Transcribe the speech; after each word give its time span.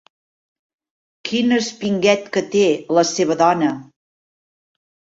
Quin 1.29 1.53
espinguet 1.59 2.27
que 2.39 2.45
té, 2.57 2.65
la 3.01 3.07
seva 3.13 3.41
dona! 3.47 3.73